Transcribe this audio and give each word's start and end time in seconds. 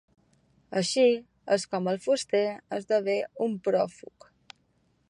Així 0.79 1.03
és 1.57 1.67
com 1.75 1.91
el 1.93 2.01
fuster 2.07 2.43
esdevé 2.79 3.19
un 3.49 3.57
pròfug. 3.69 4.31